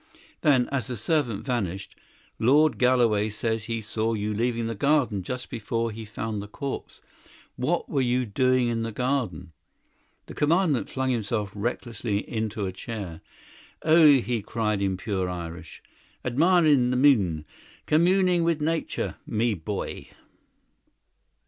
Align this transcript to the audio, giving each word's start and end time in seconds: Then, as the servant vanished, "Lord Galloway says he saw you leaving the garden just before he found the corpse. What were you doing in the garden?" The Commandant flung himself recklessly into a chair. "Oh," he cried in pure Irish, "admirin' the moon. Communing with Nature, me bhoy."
Then, 0.41 0.67
as 0.69 0.87
the 0.87 0.97
servant 0.97 1.45
vanished, 1.45 1.95
"Lord 2.39 2.79
Galloway 2.79 3.29
says 3.29 3.65
he 3.65 3.83
saw 3.83 4.15
you 4.15 4.33
leaving 4.33 4.65
the 4.65 4.73
garden 4.73 5.21
just 5.21 5.51
before 5.51 5.91
he 5.91 6.05
found 6.05 6.39
the 6.39 6.47
corpse. 6.47 7.01
What 7.55 7.87
were 7.87 8.01
you 8.01 8.25
doing 8.25 8.67
in 8.67 8.81
the 8.81 8.91
garden?" 8.91 9.51
The 10.25 10.33
Commandant 10.33 10.89
flung 10.89 11.11
himself 11.11 11.51
recklessly 11.53 12.27
into 12.27 12.65
a 12.65 12.71
chair. 12.71 13.21
"Oh," 13.83 14.13
he 14.13 14.41
cried 14.41 14.81
in 14.81 14.97
pure 14.97 15.29
Irish, 15.29 15.83
"admirin' 16.25 16.89
the 16.89 16.97
moon. 16.97 17.45
Communing 17.85 18.43
with 18.43 18.59
Nature, 18.59 19.17
me 19.27 19.53
bhoy." 19.53 20.07